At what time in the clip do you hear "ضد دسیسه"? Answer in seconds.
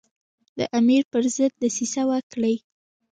1.35-2.01